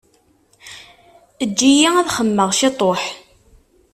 [1.43, 3.01] Eǧǧ-iyi ad xemmemeɣ ciṭuḥ.